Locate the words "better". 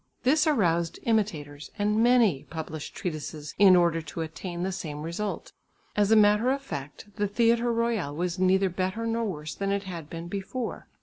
8.69-9.05